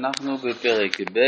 אנחנו 0.00 0.36
בפרק 0.36 1.00
ב', 1.12 1.18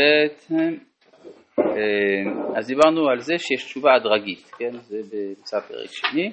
אה, 1.59 2.57
אז 2.57 2.67
דיברנו 2.67 3.09
על 3.09 3.19
זה 3.19 3.37
שיש 3.37 3.65
תשובה 3.65 3.95
הדרגית, 3.95 4.51
כן? 4.57 4.71
זה 4.71 4.97
באמצע 5.11 5.59
פרק 5.59 5.89
שני, 5.91 6.31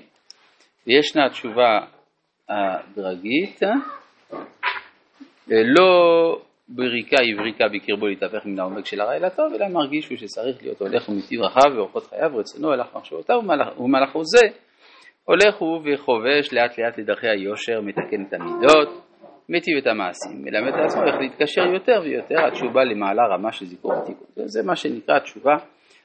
וישנה 0.86 1.30
תשובה 1.30 1.80
הדרגית, 2.48 3.62
אה, 3.62 3.70
לא 5.48 5.90
בריקה 6.68 7.16
יבריקה 7.22 7.64
בקרבו 7.68 8.06
להתהפך 8.06 8.46
מן 8.46 8.58
העומק 8.58 8.86
של 8.86 9.00
הרע 9.00 9.16
אל 9.16 9.24
הטוב, 9.24 9.54
אלא 9.54 9.68
מרגיש 9.68 10.08
הוא 10.08 10.18
שצריך 10.18 10.62
להיות 10.62 10.80
הולך 10.80 11.08
ומטיב 11.08 11.40
רחב 11.40 11.76
ואורחות 11.76 12.06
חייו 12.06 12.30
ורצונו 12.34 12.72
הלך 12.72 12.86
מחשבותיו 12.94 13.36
ומלאכו 13.78 14.24
זה. 14.24 14.46
הולך 15.24 15.56
הוא 15.58 15.80
וחובש 15.84 16.52
לאט 16.52 16.78
לאט 16.78 16.98
לדרכי 16.98 17.28
היושר, 17.28 17.80
מתקן 17.80 18.24
את 18.28 18.32
המידות, 18.32 19.09
מיטיב 19.50 19.76
את 19.76 19.86
המעשים, 19.86 20.42
מלמד 20.44 20.72
לעצמו 20.80 21.02
איך 21.02 21.14
להתקשר 21.20 21.66
יותר 21.66 22.00
ויותר 22.04 22.38
עד 22.38 22.54
שהוא 22.54 22.70
בא 22.72 22.82
למעלה 22.82 23.22
רמה 23.34 23.52
של 23.52 23.66
זיכרון 23.66 23.96
ותיקון. 23.98 24.26
זה 24.36 24.62
מה 24.66 24.76
שנקרא 24.76 25.18
תשובה, 25.18 25.56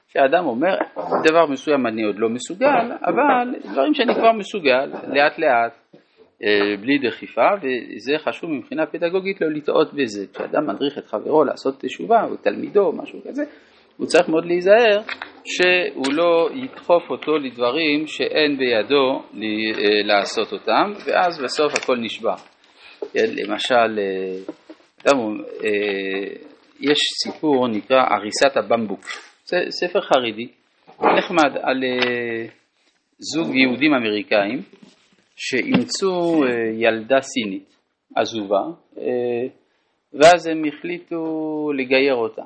שהאדם 0.08 0.46
אומר, 0.46 0.76
דבר 1.24 1.46
מסוים 1.46 1.88
אני 1.88 2.04
עוד 2.04 2.16
לא 2.20 2.30
מסוגל, 2.30 2.92
אבל 3.06 3.56
דברים 3.72 3.94
שאני 3.94 4.14
כבר 4.16 4.32
מסוגל, 4.32 4.86
לאט 5.08 5.40
לאט, 5.40 5.74
אה, 6.44 6.78
בלי 6.82 6.98
דחיפה, 6.98 7.50
וזה 7.62 8.18
חשוב 8.18 8.52
מבחינה 8.52 8.86
פדגוגית 8.86 9.42
לא 9.42 9.48
לטעות 9.48 9.94
בזה. 9.94 10.26
כשאדם 10.34 10.68
מדריך 10.68 10.98
את 10.98 11.06
חברו 11.06 11.44
לעשות 11.44 11.76
תשובה, 11.80 12.24
או 12.24 12.36
תלמידו, 12.36 12.86
או 12.86 12.92
משהו 12.92 13.20
כזה, 13.28 13.44
הוא 13.98 14.08
צריך 14.08 14.30
מאוד 14.30 14.46
להיזהר 14.46 15.02
שהוא 15.46 16.14
לא 16.14 16.50
ידחוף 16.54 17.10
אותו 17.10 17.38
לדברים 17.38 18.08
שאין 18.08 18.58
בידו 18.58 19.22
אה, 19.36 20.04
לעשות 20.04 20.54
אותם, 20.54 20.92
ואז 21.06 21.42
בסוף 21.44 21.74
הכל 21.76 21.98
נשבע. 21.98 22.36
כן, 23.14 23.26
למשל, 23.36 24.00
גם, 25.08 25.18
אה, 25.18 25.24
אה, 25.64 26.36
יש 26.80 26.98
סיפור 27.24 27.68
נקרא 27.68 27.98
הריסת 27.98 28.58
הבמבוק, 28.58 29.02
זה 29.46 29.58
ספר 29.70 30.02
חרדי, 30.02 30.48
נחמד, 31.18 31.58
על 31.62 31.84
אה, 31.84 32.46
זוג 33.20 33.56
יהודים 33.56 33.94
אמריקאים 33.94 34.60
שאימצו 35.36 36.42
ילדה 36.78 37.22
סינית 37.22 37.76
עזובה, 38.16 38.62
ואז 40.14 40.48
הם 40.48 40.64
החליטו 40.66 41.24
לגייר 41.78 42.16
אותה. 42.16 42.42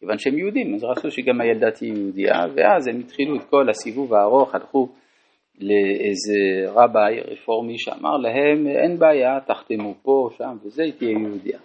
כיוון 0.00 0.18
שהם 0.18 0.38
יהודים, 0.38 0.74
אז 0.74 0.84
רצו 0.84 1.10
שגם 1.10 1.40
הילדה 1.40 1.70
תהיה 1.70 1.94
יהודייה, 1.94 2.38
ואז 2.54 2.88
הם 2.88 3.00
התחילו 3.00 3.36
את 3.36 3.42
כל 3.50 3.68
הסיבוב 3.70 4.14
הארוך, 4.14 4.54
הלכו 4.54 4.88
לאיזה 5.60 6.72
רביי 6.72 7.20
רפורמי 7.20 7.78
שאמר 7.78 8.16
להם 8.16 8.66
אין 8.66 8.98
בעיה, 8.98 9.40
תחתמו 9.46 9.94
פה, 10.02 10.28
שם 10.38 10.56
וזה, 10.64 10.82
תהיה 10.98 11.10
יהודיה. 11.10 11.58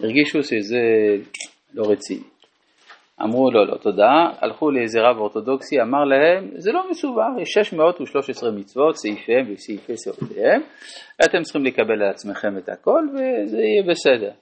הרגישו 0.00 0.42
שזה 0.42 0.80
לא 1.74 1.90
רציני. 1.90 2.24
אמרו 3.22 3.50
לא, 3.50 3.66
לא 3.66 3.76
תודה, 3.76 4.30
הלכו 4.40 4.70
לאיזה 4.70 5.00
רב 5.00 5.18
אורתודוקסי, 5.18 5.80
אמר 5.82 6.04
להם 6.04 6.50
זה 6.56 6.72
לא 6.72 6.90
מסובך, 6.90 7.28
יש 7.42 7.48
613 7.48 8.50
מצוות, 8.50 8.96
סעיפיהם 8.96 9.52
וסעיפי 9.52 9.96
סעותיהם, 9.96 10.60
אתם 11.24 11.42
צריכים 11.42 11.64
לקבל 11.64 12.02
על 12.02 12.10
עצמכם 12.10 12.58
את 12.58 12.68
הכל 12.68 13.06
וזה 13.12 13.56
יהיה 13.56 13.82
בסדר. 13.90 14.32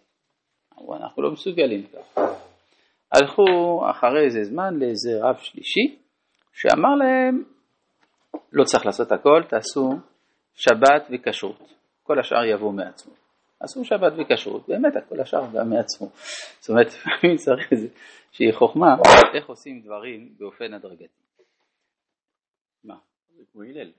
אמרו 0.78 0.96
אנחנו 0.96 1.22
לא 1.22 1.30
מסוגלים 1.30 1.82
ככה. 1.82 2.20
הלכו 3.12 3.80
אחרי 3.90 4.24
איזה 4.24 4.44
זמן 4.44 4.74
לאיזה 4.78 5.10
רב 5.22 5.36
שלישי, 5.36 5.96
שאמר 6.52 6.94
להם 6.94 7.42
לא 8.56 8.64
צריך 8.64 8.86
לעשות 8.86 9.12
הכל, 9.12 9.42
תעשו 9.48 9.90
שבת 10.54 11.06
וכשרות, 11.10 11.74
כל 12.02 12.18
השאר 12.18 12.44
יבוא 12.44 12.72
מעצמו. 12.72 13.12
עשו 13.60 13.84
שבת 13.84 14.12
וכשרות, 14.18 14.68
באמת 14.68 14.92
כל 15.08 15.20
השאר 15.20 15.42
בא 15.42 15.64
מעצמו. 15.64 16.08
זאת 16.60 16.70
אומרת, 16.70 16.86
לפעמים 16.94 17.36
צריך 17.36 17.72
איזה 17.72 17.88
שהיא 18.32 18.52
חוכמה, 18.52 18.96
איך 19.34 19.48
עושים 19.48 19.80
דברים 19.80 20.34
באופן 20.38 20.74
הדרגתי. 20.74 21.22
מה? 22.84 22.96
זה 23.36 23.42
כמו 23.52 23.62
הלל. 23.62 23.90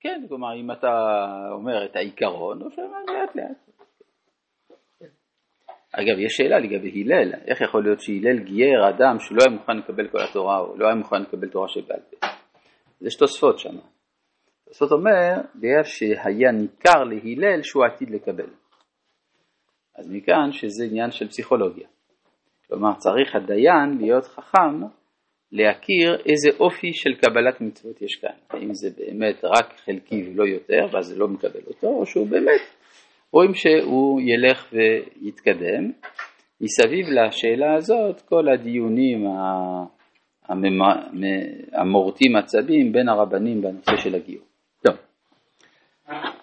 כן, 0.00 0.24
כלומר, 0.28 0.54
אם 0.56 0.72
אתה 0.72 0.88
אומר 1.50 1.84
את 1.84 1.96
העיקרון, 1.96 2.62
או 2.62 2.70
שאומר 2.70 2.98
לאט 3.08 3.36
לאט. 3.36 3.74
אגב, 5.92 6.18
יש 6.18 6.32
שאלה 6.36 6.58
לגבי 6.58 7.02
הלל, 7.02 7.34
איך 7.46 7.60
יכול 7.60 7.82
להיות 7.82 8.00
שהלל 8.00 8.38
גייר 8.38 8.88
אדם 8.88 9.16
שלא 9.20 9.38
היה 9.46 9.58
מוכן 9.58 9.76
לקבל 9.76 10.08
כל 10.08 10.18
התורה, 10.30 10.58
או 10.58 10.76
לא 10.76 10.86
היה 10.86 10.94
מוכן 10.94 11.22
לקבל 11.22 11.48
תורה 11.48 11.68
שבעל 11.68 12.00
פה? 12.10 12.33
יש 13.06 13.16
תוספות 13.16 13.58
שם. 13.58 13.76
תוספות 14.68 14.92
אומר, 14.92 15.34
בגלל 15.54 15.84
שהיה 15.84 16.52
ניכר 16.52 17.04
להלל 17.04 17.62
שהוא 17.62 17.84
עתיד 17.84 18.10
לקבל. 18.10 18.50
אז 19.96 20.10
מכאן 20.10 20.52
שזה 20.52 20.84
עניין 20.84 21.10
של 21.10 21.28
פסיכולוגיה. 21.28 21.88
כלומר, 22.68 22.94
צריך 22.98 23.34
הדיין 23.34 23.98
להיות 24.00 24.24
חכם 24.24 24.82
להכיר 25.52 26.16
איזה 26.26 26.58
אופי 26.60 26.92
של 26.92 27.14
קבלת 27.14 27.60
מצוות 27.60 28.02
יש 28.02 28.16
כאן. 28.20 28.36
האם 28.50 28.74
זה 28.74 28.88
באמת 28.96 29.44
רק 29.44 29.74
חלקי 29.84 30.28
ולא 30.28 30.44
יותר, 30.44 30.86
ואז 30.92 31.06
זה 31.06 31.18
לא 31.18 31.28
מקבל 31.28 31.60
אותו, 31.66 31.86
או 31.86 32.06
שהוא 32.06 32.26
באמת, 32.26 32.60
רואים 33.32 33.54
שהוא 33.54 34.20
ילך 34.20 34.72
ויתקדם. 34.72 35.92
מסביב 36.60 37.06
לשאלה 37.08 37.74
הזאת, 37.74 38.20
כל 38.20 38.48
הדיונים 38.48 39.26
המורטים 41.72 42.36
עצבים 42.36 42.92
בין 42.92 43.08
הרבנים 43.08 43.62
בנושא 43.62 43.96
של 43.96 44.14
הגיור. 44.14 44.44
טוב, 44.86 44.96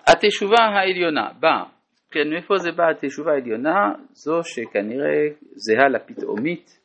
התשובה 0.08 0.64
העליונה 0.64 1.30
באה, 1.40 1.64
כן, 2.12 2.30
מאיפה 2.30 2.58
זה 2.58 2.72
בא 2.72 2.84
התשובה 2.90 3.32
העליונה? 3.32 3.94
זו 4.14 4.44
שכנראה 4.44 5.28
זהה 5.56 5.90
לפתאומית, 5.90 6.80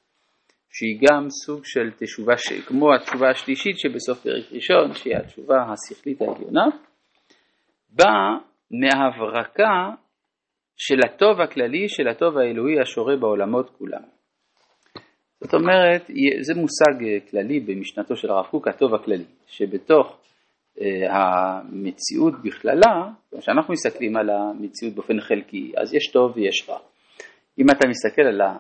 שהיא 0.70 0.98
גם 1.02 1.26
סוג 1.30 1.60
של 1.64 1.90
תשובה, 1.98 2.36
ש... 2.36 2.52
כמו 2.66 2.94
התשובה 2.94 3.30
השלישית 3.30 3.78
שבסוף 3.78 4.22
פרק 4.22 4.44
ראשון, 4.52 4.94
שהיא 4.94 5.16
התשובה 5.16 5.56
השכלית 5.72 6.20
העליונה, 6.20 6.64
באה 7.90 8.38
מהברקה 8.70 9.90
של 10.76 10.96
הטוב 11.06 11.40
הכללי, 11.40 11.88
של 11.88 12.08
הטוב 12.08 12.38
האלוהי 12.38 12.80
השורה 12.80 13.16
בעולמות 13.16 13.70
כולם. 13.70 14.15
זאת 15.40 15.54
אומרת, 15.54 16.02
זה 16.40 16.54
מושג 16.54 17.04
אה, 17.04 17.20
כללי 17.30 17.60
במשנתו 17.60 18.16
של 18.16 18.30
הרב 18.30 18.46
קוק, 18.46 18.68
הטוב 18.68 18.94
הכללי, 18.94 19.24
שבתוך 19.46 20.18
אה, 20.80 21.16
המציאות 21.16 22.34
בכללה, 22.44 23.10
כשאנחנו 23.38 23.72
מסתכלים 23.72 24.16
על 24.16 24.30
המציאות 24.30 24.94
באופן 24.94 25.20
חלקי, 25.20 25.72
אז 25.76 25.94
יש 25.94 26.12
טוב 26.12 26.36
ויש 26.36 26.68
רע. 26.68 26.78
אם 27.58 27.64
אתה 27.70 27.88
מסתכל 27.88 28.22
על, 28.22 28.40
ה, 28.40 28.56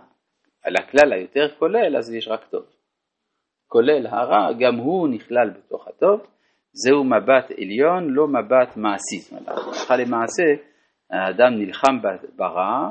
על 0.64 0.74
הכלל 0.76 1.12
היותר 1.12 1.48
כולל, 1.58 1.96
אז 1.96 2.14
יש 2.14 2.28
רק 2.28 2.44
טוב. 2.50 2.62
כולל 3.68 4.06
הרע, 4.06 4.52
גם 4.58 4.76
הוא 4.76 5.08
נכלל 5.08 5.50
בתוך 5.50 5.88
הטוב, 5.88 6.20
זהו 6.72 7.04
מבט 7.04 7.50
עליון, 7.58 8.10
לא 8.10 8.28
מבט 8.28 8.76
מעשי. 8.76 9.34
הלכה 9.46 9.96
למעשה, 9.96 10.42
האדם 11.10 11.54
נלחם 11.58 11.98
ברע 12.36 12.90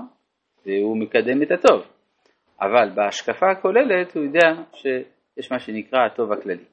והוא 0.66 0.98
מקדם 0.98 1.42
את 1.42 1.52
הטוב. 1.52 1.95
אבל 2.62 2.90
בהשקפה 2.96 3.52
הכוללת 3.52 4.16
הוא 4.16 4.24
יודע 4.24 4.64
שיש 4.74 5.52
מה 5.52 5.60
שנקרא 5.60 6.00
הטוב 6.06 6.32
הכללי. 6.32 6.66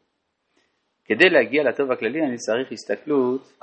כדי 1.05 1.31
להגיע 1.31 1.63
לטוב 1.63 1.93
הכללי 1.93 2.21
אני 2.21 2.37
צריך 2.37 2.73
הסתכלות 2.73 3.59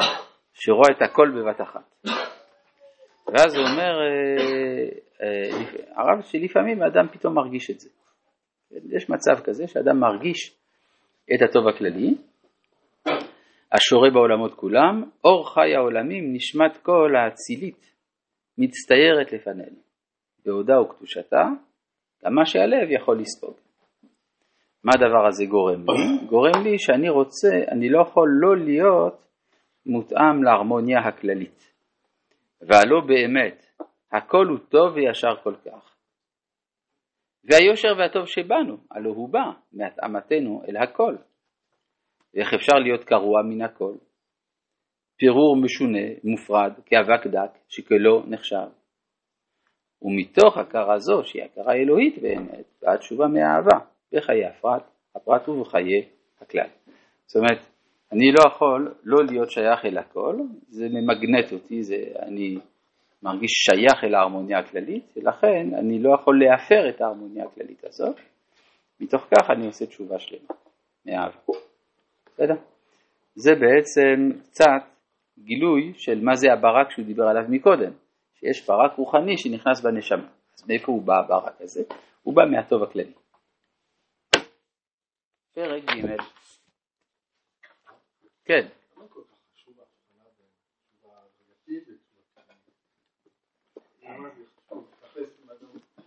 שרואה 0.53 0.89
את 0.97 1.01
הכל 1.01 1.31
בבת 1.35 1.61
אחת. 1.61 2.07
ואז 3.27 3.55
הוא 3.55 3.65
אומר, 3.67 3.99
אה, 4.01 4.89
אה, 5.21 5.49
הרב 5.95 6.21
שלפעמים 6.21 6.81
האדם 6.81 7.07
פתאום 7.11 7.35
מרגיש 7.35 7.69
את 7.69 7.79
זה. 7.79 7.89
יש 8.97 9.09
מצב 9.09 9.43
כזה 9.43 9.67
שאדם 9.67 9.99
מרגיש 9.99 10.57
את 11.35 11.49
הטוב 11.49 11.67
הכללי, 11.67 12.15
השורה 13.71 14.09
בעולמות 14.13 14.53
כולם, 14.53 15.03
אור 15.23 15.53
חי 15.53 15.75
העולמים, 15.75 16.33
נשמת 16.33 16.77
כל 16.77 17.13
האצילית, 17.15 17.95
מצטיירת 18.57 19.33
לפנינו, 19.33 19.77
בהודה 20.45 20.81
וקדושתה, 20.81 21.43
גם 22.25 22.35
מה 22.35 22.45
שהלב 22.45 22.91
יכול 22.91 23.19
לספוג. 23.19 23.53
מה 24.83 24.91
הדבר 24.95 25.27
הזה 25.27 25.45
גורם 25.45 25.81
לי? 25.81 26.27
גורם 26.27 26.63
לי 26.63 26.79
שאני 26.79 27.09
רוצה, 27.09 27.71
אני 27.71 27.89
לא 27.89 28.01
יכול 28.01 28.29
לא 28.41 28.57
להיות 28.57 29.27
מותאם 29.85 30.43
להרמוניה 30.43 30.99
הכללית. 30.99 31.73
והלא 32.61 33.01
באמת, 33.07 33.65
הכל 34.11 34.45
הוא 34.49 34.59
טוב 34.69 34.95
וישר 34.95 35.35
כל 35.43 35.55
כך. 35.65 35.95
והיושר 37.43 37.93
והטוב 37.97 38.25
שבנו, 38.25 38.77
הלא 38.91 39.09
הוא 39.09 39.29
בא 39.29 39.51
מהתאמתנו 39.73 40.61
אל 40.67 40.77
הכל. 40.77 41.15
ואיך 42.33 42.53
אפשר 42.53 42.75
להיות 42.79 43.03
קרוע 43.03 43.41
מן 43.41 43.61
הכל? 43.61 43.93
פירור 45.17 45.57
משונה, 45.63 46.07
מופרד, 46.23 46.73
כאבק 46.85 47.27
דק, 47.27 47.57
שכלו 47.69 48.23
נחשב. 48.27 48.78
ומתוך 50.01 50.57
הכרה 50.57 50.99
זו, 50.99 51.23
שהיא 51.23 51.43
הכרה 51.43 51.73
אלוהית 51.73 52.21
באמת, 52.21 52.65
באה 52.81 52.97
תשובה 52.97 53.27
מהאהבה, 53.27 53.85
בחיי 54.13 54.45
הפרט, 54.45 54.83
הפרט 55.15 55.49
ובחיי 55.49 56.05
הכלל. 56.41 56.67
זאת 57.25 57.35
אומרת, 57.35 57.59
אני 58.11 58.31
לא 58.31 58.43
יכול 58.47 58.93
לא 59.03 59.25
להיות 59.25 59.51
שייך 59.51 59.85
אל 59.85 59.97
הכל, 59.97 60.35
זה 60.67 60.87
ממגנט 60.89 61.53
אותי, 61.53 61.83
זה, 61.83 61.95
אני 62.19 62.57
מרגיש 63.23 63.51
שייך 63.51 64.03
אל 64.03 64.15
ההרמוניה 64.15 64.59
הכללית, 64.59 65.13
ולכן 65.17 65.67
אני 65.79 65.99
לא 65.99 66.15
יכול 66.15 66.39
להפר 66.39 66.89
את 66.89 67.01
ההרמוניה 67.01 67.45
הכללית 67.45 67.83
הזאת. 67.83 68.15
מתוך 68.99 69.21
כך 69.21 69.49
אני 69.49 69.65
עושה 69.65 69.85
תשובה 69.85 70.19
שלמה, 70.19 70.55
מאהבה. 71.05 71.53
בסדר? 72.25 72.55
זה 73.35 73.51
בעצם 73.55 74.39
קצת 74.43 74.81
גילוי 75.39 75.93
של 75.97 76.21
מה 76.23 76.35
זה 76.35 76.53
הברק 76.53 76.91
שהוא 76.91 77.05
דיבר 77.05 77.23
עליו 77.23 77.43
מקודם, 77.49 77.91
שיש 78.39 78.67
ברק 78.67 78.97
רוחני 78.97 79.37
שנכנס 79.37 79.81
בנשמה. 79.81 80.29
אז 80.55 80.67
מאיפה 80.67 80.91
הוא 80.91 81.01
בא 81.01 81.13
הברק 81.19 81.61
הזה? 81.61 81.83
הוא 82.23 82.35
בא 82.35 82.41
מהטוב 82.51 82.83
הכללי. 82.83 83.13
פרק 85.53 85.83
ג' 85.83 86.17
כן. 88.45 88.67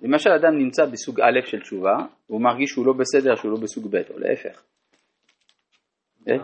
למשל 0.02 0.30
אדם 0.30 0.58
נמצא 0.58 0.86
בסוג 0.86 1.20
א' 1.20 1.46
של 1.46 1.60
תשובה, 1.60 1.96
הוא 2.26 2.40
מרגיש 2.40 2.70
שהוא 2.70 2.86
לא 2.86 2.92
בסדר, 2.92 3.36
שהוא 3.36 3.50
לא 3.50 3.58
בסוג 3.62 3.86
ב', 3.90 4.10
או 4.10 4.18
להפך. 4.18 4.64
כן? 6.24 6.38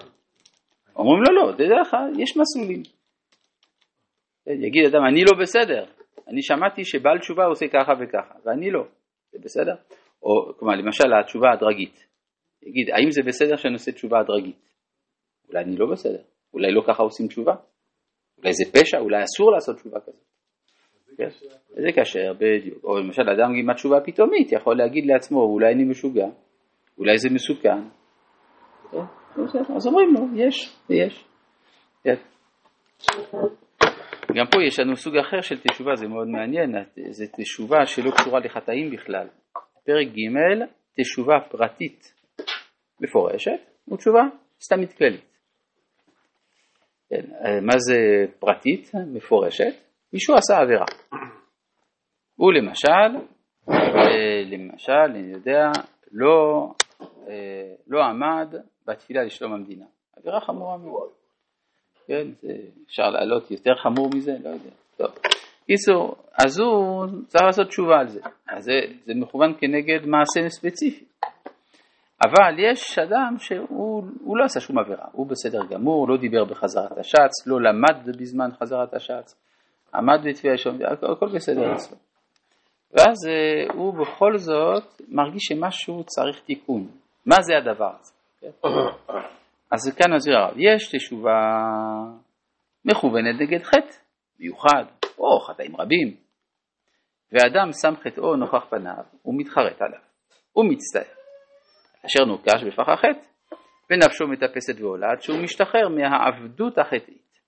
אומרים 0.97 1.23
לו 1.23 1.33
לא, 1.35 1.53
תדע 1.53 1.81
לך, 1.81 1.97
יש 2.19 2.37
מסלולים. 2.37 2.98
כן, 4.49 4.65
יגיד 4.65 4.85
אדם, 4.87 5.05
אני 5.09 5.25
לא 5.25 5.33
בסדר, 5.41 5.85
אני 6.29 6.43
שמעתי 6.43 6.85
שבעל 6.85 7.19
תשובה 7.19 7.45
עושה 7.45 7.67
ככה 7.69 7.93
וככה, 8.01 8.35
ואני 8.45 8.71
לא, 8.71 8.85
זה 9.33 9.39
בסדר? 9.45 9.75
או 10.23 10.59
כלומר, 10.59 10.75
למשל 10.75 11.05
התשובה 11.21 11.53
הדרגית, 11.53 12.07
יגיד, 12.63 12.91
האם 12.91 13.11
זה 13.11 13.23
בסדר 13.27 13.57
שאני 13.57 13.73
עושה 13.73 13.93
תשובה 13.93 14.21
הדרגית? 14.21 14.71
אולי 15.49 15.65
אני 15.65 15.77
לא 15.77 15.87
בסדר, 15.93 16.23
אולי 16.55 16.73
לא 16.73 16.83
ככה 16.89 17.03
עושים 17.03 17.27
תשובה, 17.27 17.55
אולי 18.39 18.53
זה 18.53 18.73
פשע, 18.73 18.99
אולי 18.99 19.23
אסור 19.23 19.53
לעשות 19.53 19.77
תשובה 19.77 20.01
כזאת. 20.01 20.25
כן? 21.17 21.29
זה 21.69 21.89
כשר, 22.03 22.33
בדיוק. 22.39 22.85
או 22.85 22.99
למשל 22.99 23.23
אדם 23.23 23.55
עם 23.61 23.71
התשובה 23.71 24.01
פתאומית 24.01 24.53
יכול 24.53 24.77
להגיד 24.77 25.07
לעצמו, 25.07 25.41
אולי 25.41 25.75
אני 25.75 25.85
משוגע, 25.85 26.27
אולי 26.99 27.19
זה 27.19 27.29
מסוכן. 27.35 27.83
כן? 28.91 29.75
אז 29.77 29.87
אומרים 29.87 30.15
לו, 30.15 30.21
יש, 30.37 30.77
יש. 30.91 31.25
גם 34.39 34.47
פה 34.47 34.59
יש 34.67 34.79
לנו 34.79 34.97
סוג 34.97 35.17
אחר 35.17 35.41
של 35.41 35.59
תשובה, 35.59 35.95
זה 35.95 36.09
מאוד 36.09 36.29
מעניין, 36.29 36.73
זה 37.11 37.25
תשובה 37.37 37.87
שלא 37.87 38.11
קשורה 38.11 38.41
לחטאים 38.41 38.91
בכלל. 38.91 39.27
פרק 39.85 40.07
ג', 40.07 40.65
תשובה 41.01 41.35
פרטית 41.51 42.15
מפורשת, 43.01 43.61
ותשובה 43.93 44.21
סתם 44.63 44.81
מתכלית. 44.81 45.39
כן, 47.11 47.25
מה 47.63 47.79
זה 47.79 47.97
פרטית, 48.39 48.91
מפורשת? 49.15 49.75
מישהו 50.13 50.35
עשה 50.35 50.57
עבירה. 50.63 50.85
הוא 52.37 52.53
למשל, 52.53 53.27
אה, 53.71 54.43
למשל, 54.47 54.93
אני 54.93 55.33
יודע, 55.33 55.71
לא, 56.13 56.69
אה, 57.29 57.75
לא 57.87 58.05
עמד 58.05 58.55
בתפילה 58.87 59.23
לשלום 59.23 59.53
המדינה. 59.53 59.87
עבירה 60.17 60.41
חמורה 60.41 60.77
מאוד. 60.77 61.18
כן, 62.09 62.27
זה, 62.43 62.53
אפשר 62.87 63.11
לעלות 63.11 63.51
יותר 63.51 63.75
חמור 63.83 64.11
מזה? 64.15 64.33
לא 64.45 64.49
יודע. 64.49 64.71
טוב. 64.97 65.11
קיצור, 65.67 66.17
אז 66.45 66.59
הוא 66.59 67.07
צריך 67.27 67.45
לעשות 67.45 67.69
תשובה 67.69 68.01
על 68.01 68.09
זה. 68.09 68.21
אז 68.49 68.65
זה, 68.65 68.81
זה 69.05 69.13
מכוון 69.15 69.55
כנגד 69.61 70.07
מעשה 70.07 70.49
ספציפי. 70.49 71.05
אבל 72.23 72.59
יש 72.59 72.99
אדם 72.99 73.35
שהוא 73.39 74.37
לא 74.37 74.45
עשה 74.45 74.61
שום 74.61 74.79
עבירה, 74.79 75.05
הוא 75.13 75.27
בסדר 75.27 75.61
גמור, 75.71 76.09
לא 76.09 76.17
דיבר 76.17 76.45
בחזרת 76.45 76.99
השץ, 76.99 77.47
לא 77.47 77.61
למד 77.61 78.17
בזמן 78.19 78.49
חזרת 78.61 78.95
השץ, 78.95 79.35
עמד 79.95 80.19
בתפילה 80.25 80.55
לשלום, 80.55 80.79
הכל, 81.13 81.27
בסדר 81.35 81.73
אצלו. 81.73 81.97
ואז 82.93 83.17
אה, 83.29 83.75
הוא 83.75 83.95
בכל 83.95 84.39
זאת 84.39 85.03
מרגיש 85.09 85.43
שמשהו 85.43 86.05
צריך 86.05 86.41
תיקון. 86.41 86.87
מה 87.27 87.37
זה 87.41 87.57
הדבר 87.59 87.91
הזה? 88.01 88.13
אז 89.73 89.95
כאן 89.97 90.15
מסביר 90.15 90.39
הרב, 90.39 90.55
יש 90.57 90.97
תשובה 90.97 91.39
מכוונת 92.85 93.41
נגד 93.41 93.63
חטא 93.63 93.97
מיוחד, 94.41 94.85
או 95.19 95.41
חטאים 95.41 95.77
רבים, 95.77 96.17
ואדם 97.33 97.73
שם 97.83 97.95
חטאו 97.97 98.37
נוכח 98.37 98.65
פניו, 98.71 99.05
הוא 99.23 99.35
מתחרט 99.39 99.83
עליו, 99.83 100.01
הוא 100.53 100.65
מצטער, 100.71 101.15
אשר 102.07 102.25
נוקש 102.25 102.65
בפח 102.67 102.89
החטא, 102.89 103.29
ונפשו 103.91 104.27
מטפסת 104.27 104.81
ועולה 104.81 105.11
עד 105.11 105.23
שהוא 105.23 105.39
משתחרר 105.43 105.89
מהעבדות 105.89 106.79
החטאית. 106.79 107.39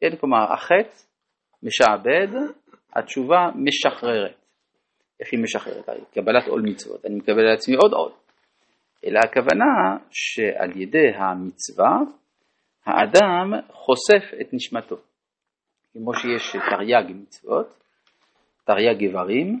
כן, 0.00 0.16
כלומר, 0.16 0.52
החטא 0.52 0.98
משעבד, 1.62 2.28
התשובה 2.96 3.50
משחררת. 3.54 4.36
איך 5.20 5.28
היא 5.32 5.40
משחררת? 5.42 5.88
קבלת 6.14 6.46
עול 6.46 6.62
מצוות, 6.62 7.06
אני 7.06 7.14
מקבל 7.14 7.40
על 7.40 7.54
עצמי 7.54 7.76
עוד 7.76 7.92
עול. 7.92 8.12
אלא 9.04 9.20
הכוונה 9.24 9.96
שעל 10.10 10.80
ידי 10.80 11.08
המצווה 11.14 11.98
האדם 12.86 13.52
חושף 13.72 14.34
את 14.40 14.52
נשמתו. 14.52 14.96
כמו 15.92 16.14
שיש 16.14 16.56
תרי"ג 16.70 17.12
מצוות, 17.14 17.78
תרי"ג 18.64 19.00
איברים, 19.00 19.60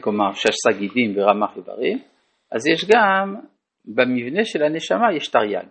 כלומר 0.00 0.32
שס"ה 0.32 0.78
גידים 0.78 1.12
ורמ"ח 1.16 1.56
איברים, 1.56 1.98
אז 2.52 2.66
יש 2.66 2.90
גם 2.94 3.34
במבנה 3.84 4.44
של 4.44 4.62
הנשמה 4.62 5.14
יש 5.16 5.28
תרי"ג, 5.28 5.66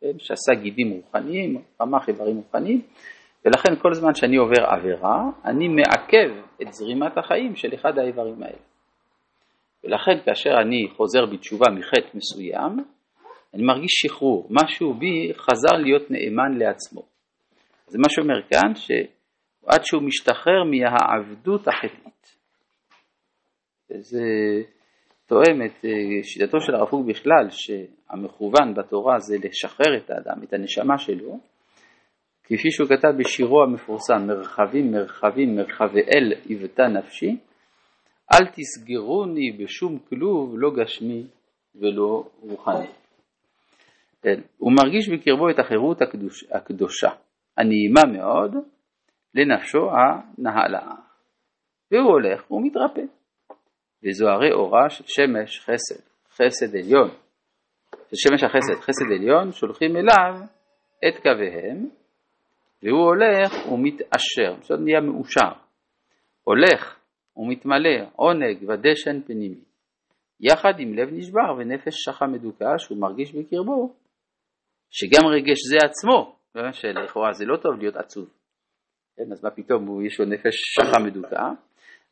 כן, 0.00 0.18
שס"ה 0.18 0.54
גידים 0.62 0.90
רוחניים, 0.90 1.62
רמ"ח 1.80 2.08
איברים 2.08 2.36
רוחניים, 2.36 2.82
ולכן 3.44 3.76
כל 3.82 3.94
זמן 3.94 4.14
שאני 4.14 4.36
עובר 4.36 4.64
עבירה, 4.66 5.22
אני 5.44 5.68
מעכב 5.68 6.42
את 6.62 6.72
זרימת 6.72 7.18
החיים 7.18 7.56
של 7.56 7.74
אחד 7.74 7.98
האיברים 7.98 8.42
האלה. 8.42 8.58
ולכן 9.88 10.24
כאשר 10.24 10.50
אני 10.62 10.88
חוזר 10.96 11.26
בתשובה 11.26 11.66
מחטא 11.70 12.16
מסוים, 12.16 12.84
אני 13.54 13.62
מרגיש 13.62 13.90
שחרור, 13.90 14.48
משהו 14.50 14.94
בי 14.94 15.32
חזר 15.34 15.76
להיות 15.82 16.10
נאמן 16.10 16.58
לעצמו. 16.58 17.02
זה 17.86 17.98
מה 17.98 18.08
שאומר 18.08 18.42
כאן, 18.50 18.74
שעד 18.74 19.84
שהוא 19.84 20.02
משתחרר 20.02 20.64
מהעבדות 20.64 21.68
החטאית. 21.68 22.36
זה 23.88 24.22
תואם 25.26 25.62
את 25.66 25.84
אה, 25.84 26.22
שיטתו 26.22 26.60
של 26.60 26.74
הרב 26.74 26.88
קוק 26.88 27.06
בכלל, 27.06 27.48
שהמכוון 27.50 28.74
בתורה 28.74 29.18
זה 29.18 29.36
לשחרר 29.44 29.96
את 29.96 30.10
האדם, 30.10 30.42
את 30.42 30.52
הנשמה 30.52 30.98
שלו, 30.98 31.38
כפי 32.44 32.70
שהוא 32.70 32.88
כתב 32.88 33.08
בשירו 33.18 33.62
המפורסם, 33.62 34.26
מרחבים 34.26 34.90
מרחבים 34.90 35.56
מרחבי 35.56 36.00
אל 36.00 36.32
היוותה 36.44 36.82
נפשי, 36.88 37.36
אל 38.32 38.46
תסגרוני 38.46 39.52
בשום 39.52 39.98
כלוב 39.98 40.54
לא 40.58 40.70
גשמי 40.70 41.26
ולא 41.74 42.24
רוחני. 42.40 42.86
כן, 44.22 44.40
הוא 44.58 44.72
מרגיש 44.72 45.08
בקרבו 45.08 45.50
את 45.50 45.58
החירות 45.58 46.02
הקדוש, 46.02 46.44
הקדושה, 46.52 47.10
הנעימה 47.56 48.00
מאוד, 48.12 48.54
לנפשו 49.34 49.78
הנהלה. 49.90 50.94
והוא 51.90 52.10
הולך 52.10 52.50
ומתרפא. 52.50 53.02
וזוהרי 54.04 54.52
אורה 54.52 54.90
של 54.90 55.04
שמש 55.06 55.60
חסד, 55.60 56.02
חסד 56.30 56.76
עליון, 56.76 57.08
של 57.90 58.16
שמש 58.16 58.42
החסד, 58.42 58.80
חסד 58.80 59.12
עליון, 59.16 59.52
שולחים 59.52 59.96
אליו 59.96 60.46
את 61.08 61.22
קוויהם, 61.22 61.88
והוא 62.82 63.04
הולך 63.04 63.72
ומתעשר, 63.72 64.62
זאת 64.62 64.80
נהיה 64.80 65.00
מאושר. 65.00 65.52
הולך 66.44 66.97
ומתמלא 67.38 68.10
עונג 68.16 68.68
ודשן 68.68 69.20
פנימי, 69.26 69.60
יחד 70.40 70.72
עם 70.78 70.94
לב 70.94 71.08
נשבר 71.12 71.54
ונפש 71.58 71.94
שחה 71.94 72.26
מדוכא 72.26 72.78
שהוא 72.78 72.98
מרגיש 72.98 73.34
בקרבו, 73.34 73.94
שגם 74.90 75.26
רגש 75.26 75.58
זה 75.70 75.76
עצמו, 75.86 76.36
שלכאורה 76.72 77.32
זה 77.32 77.44
לא 77.44 77.56
טוב 77.56 77.72
להיות 77.78 77.96
עצוב, 77.96 78.28
כן, 79.16 79.32
אז 79.32 79.44
מה 79.44 79.50
פתאום 79.50 80.06
יש 80.06 80.20
לו 80.20 80.26
נפש 80.26 80.54
שחה 80.74 80.98
מדוכא, 81.06 81.42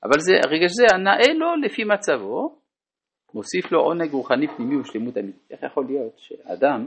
אבל 0.04 0.18
זה, 0.18 0.33
הרגש 0.45 0.71
זה 0.71 0.85
הנאה 0.95 1.35
לו 1.35 1.56
לפי 1.64 1.85
מצבו, 1.85 2.59
מוסיף 3.35 3.73
לו 3.73 3.80
עונג 3.80 4.11
רוחני 4.11 4.49
פנימי 4.56 4.76
ושלמות 4.76 5.18
אמיתית. 5.18 5.50
איך 5.50 5.62
יכול 5.62 5.87
להיות 5.87 6.18
שאדם 6.18 6.87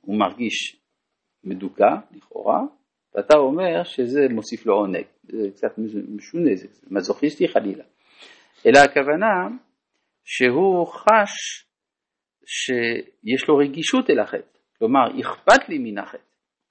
הוא 0.00 0.18
מרגיש 0.18 0.76
מדוכא, 1.44 1.94
לכאורה, 2.10 2.60
ואתה 3.14 3.36
אומר 3.36 3.82
שזה 3.84 4.20
מוסיף 4.30 4.66
לו 4.66 4.74
עונג, 4.74 5.04
קצת 5.26 5.78
משונה, 6.08 6.54
זה 6.54 6.68
מזוכיסטי 6.90 7.48
חלילה. 7.48 7.84
אלא 8.66 8.78
הכוונה 8.78 9.56
שהוא 10.24 10.86
חש 10.86 11.66
שיש 12.46 13.48
לו 13.48 13.56
רגישות 13.56 14.10
אל 14.10 14.20
החטא, 14.20 14.58
כלומר 14.78 15.20
אכפת 15.20 15.68
לי 15.68 15.78
מן 15.78 15.98
החטא. 15.98 16.22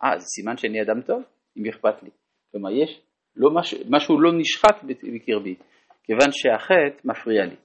אה, 0.04 0.18
זה 0.18 0.26
סימן 0.26 0.58
שאני 0.58 0.82
אדם 0.82 1.02
טוב, 1.02 1.24
אם 1.58 1.66
אכפת 1.70 2.04
לי. 2.04 2.10
כלומר 2.52 2.72
יש 2.72 3.02
לא 3.36 3.50
משהו, 3.54 3.78
משהו 3.90 4.22
לא 4.22 4.32
נשחט 4.38 4.84
בקרבי, 5.14 5.56
כיוון 6.04 6.30
שהחטא 6.32 7.08
מפריע 7.08 7.46
לי. 7.46 7.56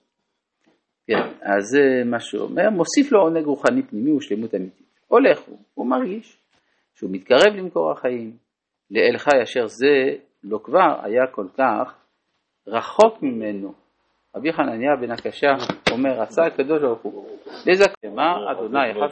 כן, 1.07 1.23
אז 1.43 1.62
זה 1.73 2.05
מה 2.05 2.21
שהוא 2.21 2.43
אומר, 2.43 2.71
מוסיף 2.71 3.12
לו 3.12 3.21
עונג 3.21 3.45
רוחני 3.45 3.83
פנימי 3.83 4.12
ושלמות 4.12 4.55
אמיתית. 4.55 4.87
הולך 5.07 5.40
הוא, 5.40 5.59
הוא 5.75 5.87
מרגיש 5.87 6.38
שהוא 6.95 7.11
מתקרב 7.12 7.57
למקור 7.57 7.93
החיים, 7.93 8.37
לאל 8.90 9.19
חי 9.19 9.43
אשר 9.43 9.66
זה 9.66 10.16
לא 10.49 10.59
כבר 10.62 11.00
היה 11.03 11.26
כל 11.26 11.47
כך 11.59 11.95
רחוק 12.67 13.23
ממנו. 13.23 13.73
רבי 14.37 14.53
חנניה 14.53 14.97
בן 15.00 15.11
הקשה 15.11 15.49
אומר, 15.91 16.21
רצה 16.21 16.47
הקדוש 16.47 16.83
ברוך 16.83 17.03
הוא, 17.03 17.26
לזכמה 17.67 18.53
אדוני 18.53 18.93